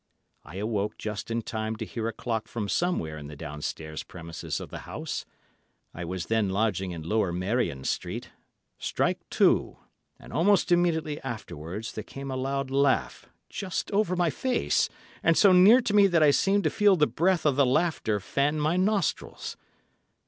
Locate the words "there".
11.93-12.03